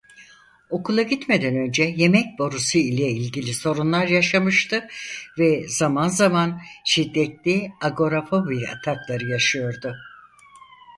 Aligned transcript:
Okula 0.69 1.01
gitmeden 1.01 1.55
önce 1.57 1.93
yemek 1.97 2.39
borusu 2.39 2.77
ile 2.77 3.09
ilgili 3.11 3.53
sorunlar 3.53 4.07
yaşamıştı 4.07 4.87
ve 5.39 5.65
zaman 5.67 6.07
zaman 6.07 6.61
şiddetli 6.85 7.71
agorafobi 7.81 8.67
atakları 8.69 9.25
yaşıyordu. 9.29 9.93